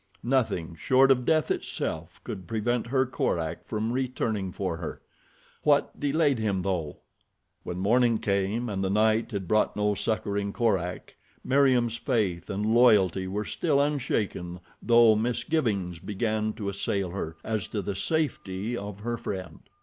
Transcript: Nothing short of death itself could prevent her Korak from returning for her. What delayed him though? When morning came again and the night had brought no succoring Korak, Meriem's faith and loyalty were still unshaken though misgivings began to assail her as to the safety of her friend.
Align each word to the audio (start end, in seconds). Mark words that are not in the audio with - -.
Nothing 0.23 0.73
short 0.73 1.11
of 1.11 1.25
death 1.27 1.51
itself 1.51 2.19
could 2.23 2.47
prevent 2.47 2.87
her 2.87 3.05
Korak 3.05 3.63
from 3.67 3.91
returning 3.91 4.51
for 4.51 4.77
her. 4.77 4.99
What 5.61 5.99
delayed 5.99 6.39
him 6.39 6.63
though? 6.63 7.01
When 7.63 7.77
morning 7.77 8.17
came 8.17 8.63
again 8.63 8.69
and 8.71 8.83
the 8.83 8.89
night 8.89 9.29
had 9.31 9.47
brought 9.47 9.75
no 9.75 9.93
succoring 9.93 10.53
Korak, 10.53 11.17
Meriem's 11.43 11.97
faith 11.97 12.49
and 12.49 12.65
loyalty 12.73 13.27
were 13.27 13.45
still 13.45 13.79
unshaken 13.79 14.59
though 14.81 15.15
misgivings 15.15 15.99
began 15.99 16.53
to 16.53 16.67
assail 16.69 17.11
her 17.11 17.37
as 17.43 17.67
to 17.67 17.83
the 17.83 17.93
safety 17.93 18.75
of 18.75 19.01
her 19.01 19.17
friend. 19.17 19.59